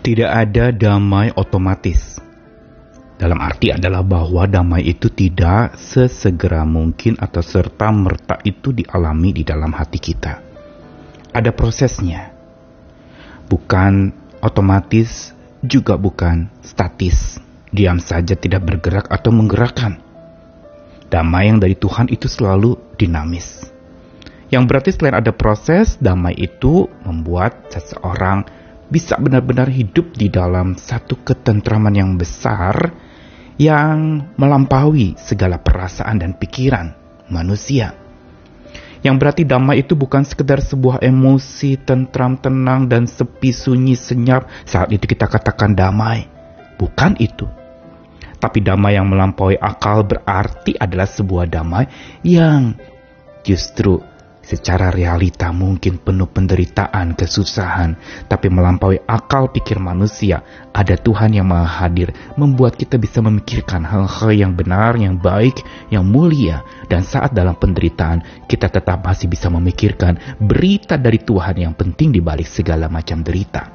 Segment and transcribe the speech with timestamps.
[0.00, 2.16] Tidak ada damai otomatis.
[3.20, 9.44] Dalam arti adalah bahwa damai itu tidak sesegera mungkin atau serta merta itu dialami di
[9.44, 10.40] dalam hati kita.
[11.36, 12.32] Ada prosesnya.
[13.44, 17.36] Bukan otomatis, juga bukan statis.
[17.68, 20.00] Diam saja tidak bergerak atau menggerakkan.
[21.12, 23.68] Damai yang dari Tuhan itu selalu dinamis.
[24.48, 28.48] Yang berarti selain ada proses, damai itu membuat seseorang
[28.90, 32.90] bisa benar-benar hidup di dalam satu ketentraman yang besar
[33.54, 36.90] yang melampaui segala perasaan dan pikiran
[37.30, 37.94] manusia.
[39.00, 44.92] Yang berarti damai itu bukan sekedar sebuah emosi tentram, tenang, dan sepi, sunyi, senyap saat
[44.92, 46.28] itu kita katakan damai.
[46.76, 47.48] Bukan itu.
[48.40, 51.88] Tapi damai yang melampaui akal berarti adalah sebuah damai
[52.24, 52.76] yang
[53.44, 54.00] justru
[54.50, 57.94] Secara realita mungkin penuh penderitaan, kesusahan,
[58.26, 60.42] tapi melampaui akal pikir manusia,
[60.74, 65.62] ada Tuhan yang maha hadir, membuat kita bisa memikirkan hal-hal yang benar, yang baik,
[65.94, 71.78] yang mulia, dan saat dalam penderitaan, kita tetap masih bisa memikirkan berita dari Tuhan yang
[71.78, 73.70] penting di balik segala macam derita.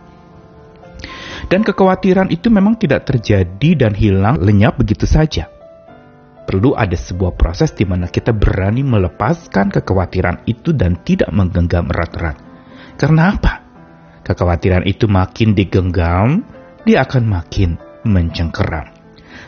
[1.48, 5.55] Dan kekhawatiran itu memang tidak terjadi dan hilang lenyap begitu saja
[6.46, 12.38] perlu ada sebuah proses di mana kita berani melepaskan kekhawatiran itu dan tidak menggenggam erat-erat.
[12.96, 13.54] Karena apa?
[14.24, 16.46] Kekhawatiran itu makin digenggam,
[16.86, 18.94] dia akan makin mencengkeram.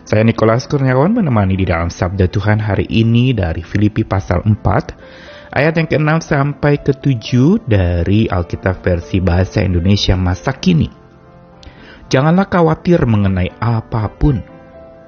[0.08, 5.73] Saya Nikolas Kurniawan menemani di dalam Sabda Tuhan hari ini dari Filipi pasal 4, ayat
[5.76, 10.88] yang ke-6 sampai ke-7 dari Alkitab versi Bahasa Indonesia masa kini.
[12.08, 14.39] Janganlah khawatir mengenai apa pun,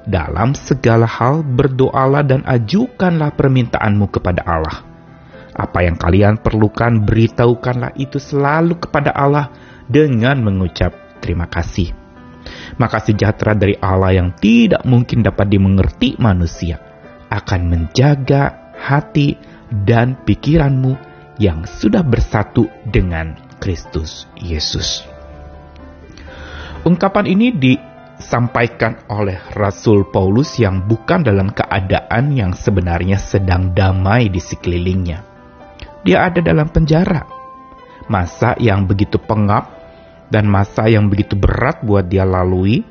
[0.09, 4.81] dalam segala hal berdoalah dan ajukanlah permintaanmu kepada Allah.
[5.53, 9.53] Apa yang kalian perlukan beritahukanlah itu selalu kepada Allah
[9.85, 11.93] dengan mengucap terima kasih.
[12.81, 16.81] Maka sejahtera dari Allah yang tidak mungkin dapat dimengerti manusia
[17.29, 19.37] akan menjaga hati
[19.69, 20.97] dan pikiranmu
[21.37, 25.05] yang sudah bersatu dengan Kristus Yesus.
[26.87, 27.75] Ungkapan ini di
[28.19, 35.23] disampaikan oleh Rasul Paulus yang bukan dalam keadaan yang sebenarnya sedang damai di sekelilingnya.
[36.03, 37.23] Dia ada dalam penjara.
[38.11, 39.71] Masa yang begitu pengap
[40.27, 42.83] dan masa yang begitu berat buat dia lalui,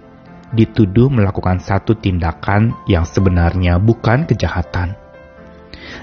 [0.56, 4.96] dituduh melakukan satu tindakan yang sebenarnya bukan kejahatan.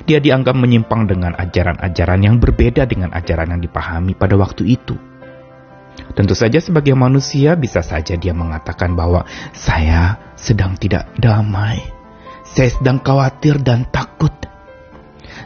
[0.05, 5.14] Dia dianggap menyimpang dengan ajaran-ajaran yang berbeda dengan ajaran yang dipahami pada waktu itu
[6.15, 11.83] Tentu saja sebagai manusia bisa saja dia mengatakan bahwa saya sedang tidak damai.
[12.47, 14.31] Saya sedang khawatir dan takut.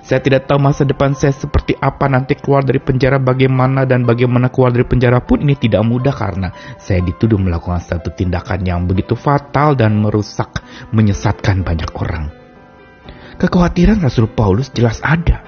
[0.06, 4.50] Saya tidak tahu masa depan saya seperti apa nanti keluar dari penjara bagaimana dan bagaimana
[4.50, 6.50] keluar dari penjara pun ini tidak mudah karena
[6.82, 12.30] saya dituduh melakukan satu tindakan yang begitu fatal dan merusak, menyesatkan banyak orang.
[13.38, 15.46] Kekhawatiran Rasul Paulus jelas ada.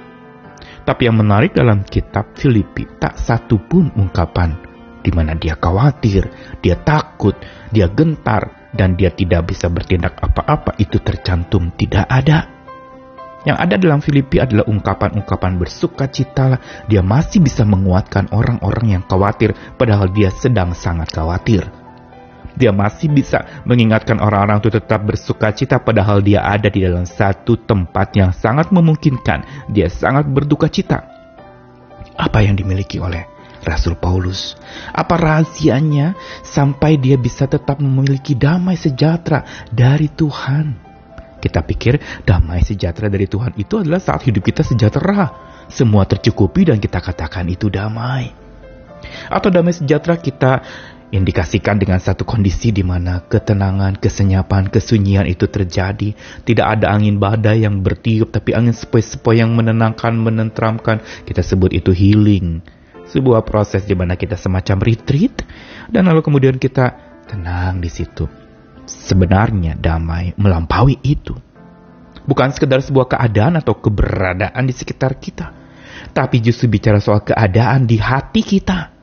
[0.82, 4.71] Tapi yang menarik dalam kitab Filipi tak satu pun ungkapan
[5.02, 6.30] di mana dia khawatir,
[6.62, 7.36] dia takut,
[7.74, 12.48] dia gentar, dan dia tidak bisa bertindak apa-apa itu tercantum tidak ada.
[13.42, 16.62] Yang ada dalam Filipi adalah ungkapan-ungkapan bersuka cita.
[16.86, 21.66] Dia masih bisa menguatkan orang-orang yang khawatir padahal dia sedang sangat khawatir.
[22.54, 27.58] Dia masih bisa mengingatkan orang-orang itu tetap bersuka cita padahal dia ada di dalam satu
[27.66, 29.72] tempat yang sangat memungkinkan.
[29.74, 31.02] Dia sangat berduka cita.
[32.14, 33.31] Apa yang dimiliki oleh
[33.62, 34.58] Rasul Paulus.
[34.90, 40.90] Apa rahasianya sampai dia bisa tetap memiliki damai sejahtera dari Tuhan?
[41.42, 45.50] Kita pikir damai sejahtera dari Tuhan itu adalah saat hidup kita sejahtera.
[45.70, 48.30] Semua tercukupi dan kita katakan itu damai.
[49.30, 50.62] Atau damai sejahtera kita
[51.12, 56.14] indikasikan dengan satu kondisi di mana ketenangan, kesenyapan, kesunyian itu terjadi.
[56.46, 61.02] Tidak ada angin badai yang bertiup, tapi angin sepoi-sepoi yang menenangkan, menentramkan.
[61.26, 62.81] Kita sebut itu healing
[63.12, 65.44] sebuah proses di mana kita semacam retreat
[65.92, 66.96] dan lalu kemudian kita
[67.28, 68.26] tenang di situ.
[68.88, 71.36] Sebenarnya damai melampaui itu.
[72.22, 75.52] Bukan sekedar sebuah keadaan atau keberadaan di sekitar kita,
[76.16, 78.94] tapi justru bicara soal keadaan di hati kita.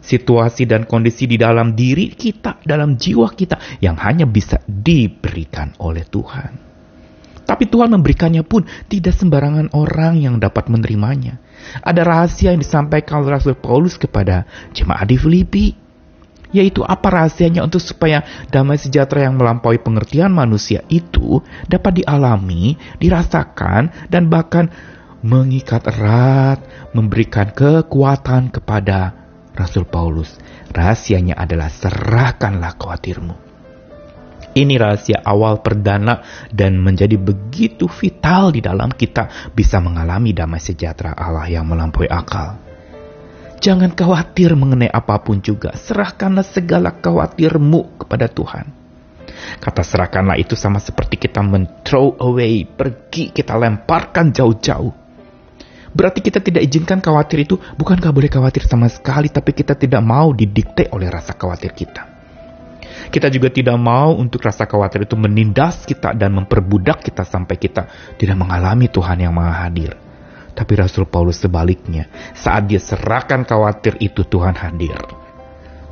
[0.00, 6.08] Situasi dan kondisi di dalam diri kita, dalam jiwa kita yang hanya bisa diberikan oleh
[6.08, 6.70] Tuhan.
[7.44, 11.42] Tapi Tuhan memberikannya pun tidak sembarangan orang yang dapat menerimanya.
[11.80, 15.66] Ada rahasia yang disampaikan oleh Rasul Paulus kepada jemaat di Filipi.
[16.50, 21.38] Yaitu apa rahasianya untuk supaya damai sejahtera yang melampaui pengertian manusia itu
[21.70, 24.66] dapat dialami, dirasakan, dan bahkan
[25.22, 26.58] mengikat erat,
[26.90, 29.14] memberikan kekuatan kepada
[29.54, 30.42] Rasul Paulus,
[30.74, 33.49] rahasianya adalah serahkanlah khawatirmu.
[34.50, 41.14] Ini rahasia awal perdana dan menjadi begitu vital di dalam kita bisa mengalami damai sejahtera
[41.14, 42.58] Allah yang melampaui akal.
[43.62, 48.66] Jangan khawatir mengenai apa pun juga, serahkanlah segala khawatirmu kepada Tuhan.
[49.60, 54.90] Kata serahkanlah itu sama seperti kita men-throw away, pergi, kita lemparkan jauh-jauh.
[55.90, 60.30] Berarti kita tidak izinkan khawatir itu bukankah boleh khawatir sama sekali tapi kita tidak mau
[60.34, 62.09] didikte oleh rasa khawatir kita.
[63.08, 67.88] Kita juga tidak mau untuk rasa khawatir itu menindas kita dan memperbudak kita sampai kita
[68.20, 69.96] tidak mengalami Tuhan yang maha hadir.
[70.52, 74.98] Tapi Rasul Paulus sebaliknya, saat dia serahkan khawatir itu Tuhan hadir.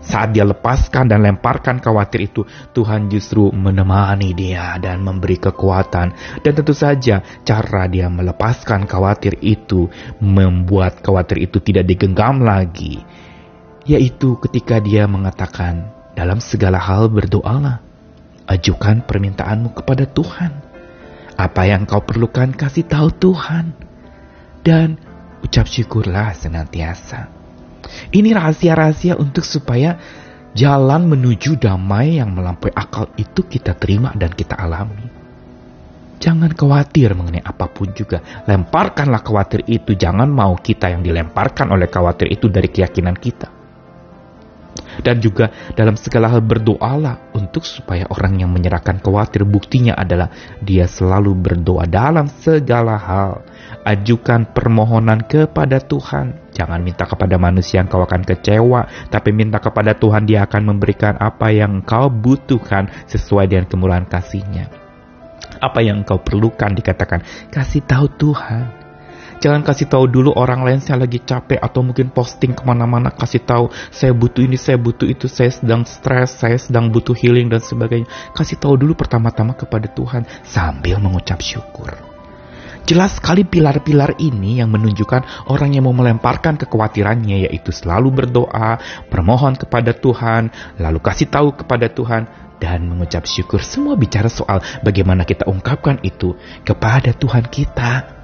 [0.09, 6.41] Saat dia lepaskan dan lemparkan khawatir itu, Tuhan justru menemani dia dan memberi kekuatan.
[6.41, 9.91] Dan tentu saja cara dia melepaskan khawatir itu
[10.23, 13.03] membuat khawatir itu tidak digenggam lagi.
[13.85, 17.85] Yaitu ketika dia mengatakan, dalam segala hal berdoalah.
[18.49, 20.53] Ajukan permintaanmu kepada Tuhan.
[21.37, 23.77] Apa yang kau perlukan kasih tahu Tuhan.
[24.65, 24.97] Dan
[25.45, 27.29] ucap syukurlah senantiasa.
[28.13, 29.97] Ini rahasia-rahasia untuk supaya
[30.57, 35.09] jalan menuju damai yang melampaui akal itu kita terima dan kita alami.
[36.19, 38.19] Jangan khawatir mengenai apa pun juga.
[38.43, 39.95] Lemparkanlah khawatir itu.
[39.95, 43.58] Jangan mau kita yang dilemparkan oleh khawatir itu dari keyakinan kita.
[45.03, 50.31] Dan juga dalam segala hal berdoalah untuk supaya orang yang menyerahkan khawatir buktinya adalah
[50.63, 53.47] dia selalu berdoa dalam segala hal.
[53.87, 56.51] Ajukan permohonan kepada Tuhan.
[56.53, 61.15] Jangan minta kepada manusia yang kau akan kecewa, tapi minta kepada Tuhan dia akan memberikan
[61.17, 64.67] apa yang kau butuhkan sesuai dengan kemurahan kasihnya.
[65.59, 68.88] Apa yang kau perlukan dikatakan, kasih tahu Tuhan.
[69.39, 73.47] Jangan kasih tahu dulu orang lain saya lagi capek atau mungkin posting ke mana-mana kasih
[73.47, 77.63] tahu saya butuh ini, saya butuh itu, saya sedang stres, saya sedang butuh healing dan
[77.63, 78.11] sebagainya.
[78.35, 81.95] Kasih tahu dulu pertama-tama kepada Tuhan sambil mengucap syukur.
[82.89, 88.81] Jelas sekali pilar-pilar ini yang menunjukkan orang yang mau melemparkan kekhawatirannya yaitu selalu berdoa,
[89.13, 90.49] bermohon kepada Tuhan,
[90.81, 93.63] lalu kasih tahu kepada Tuhan, dan mengucap syukur.
[93.63, 96.35] Semua bicara soal bagaimana kita ungkapkan itu
[96.67, 98.18] kepada Tuhan kita.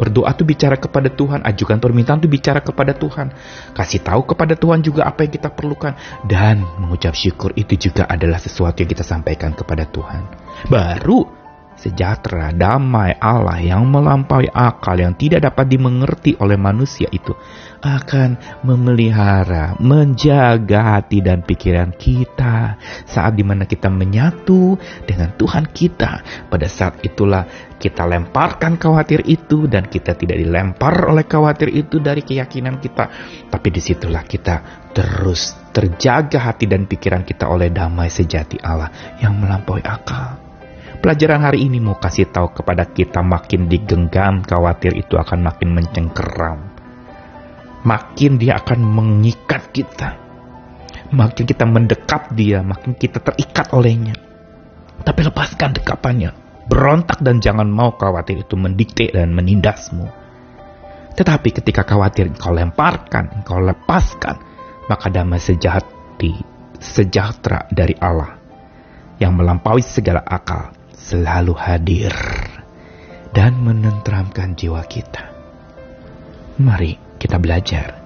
[0.00, 3.36] Berdoa tuh bicara kepada Tuhan, ajukan permintaan tuh bicara kepada Tuhan.
[3.76, 5.92] Kasih tahu kepada Tuhan juga apa yang kita perlukan.
[6.24, 10.24] Dan mengucap syukur itu juga adalah sesuatu yang kita sampaikan kepada Tuhan.
[10.72, 11.39] Baru
[11.78, 17.32] sejahtera, damai Allah yang melampaui akal yang tidak dapat dimengerti oleh manusia itu
[17.80, 22.76] akan memelihara, menjaga hati dan pikiran kita
[23.08, 24.76] saat di mana kita menyatu
[25.08, 26.10] dengan Tuhan kita.
[26.52, 32.20] Pada saat itulah kita lemparkan khawatir itu dan kita tidak dilempar oleh khawatir itu dari
[32.20, 33.08] keyakinan kita.
[33.48, 39.40] Tapi di situlah kita terus terjaga hati dan pikiran kita oleh damai sejati Allah yang
[39.40, 40.49] melampaui akal.
[41.00, 46.70] Pelajaran hari ini mau kasih tahu kepada kita makin digenggam khawatir itu akan makin mencengkeram
[47.84, 50.16] makin dia akan mengikat kita.
[51.10, 54.14] Makin kita mendekat dia, makin kita terikat olehnya.
[55.02, 56.30] Tapi lepaskan dekapannya.
[56.70, 60.06] Berontak dan jangan mau khawatir itu mendikte dan menindasmu.
[61.18, 64.38] Tetapi ketika khawatir engkau lemparkan, engkau lepaskan,
[64.86, 66.38] maka damai sejati,
[66.78, 68.38] sejahtera dari Allah
[69.18, 70.79] yang melampaui segala akal
[71.10, 72.14] selalu hadir
[73.34, 75.26] dan menenteramkan jiwa kita.
[76.62, 77.98] Mari kita belajar.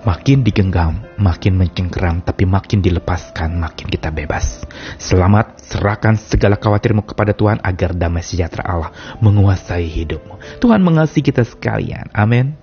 [0.00, 4.64] Makin digenggam, makin mencengkeram, tapi makin dilepaskan, makin kita bebas.
[4.96, 10.62] Selamat, serahkan segala khawatirmu kepada Tuhan agar damai sejahtera Allah menguasai hidupmu.
[10.62, 12.08] Tuhan mengasihi kita sekalian.
[12.16, 12.56] Amin.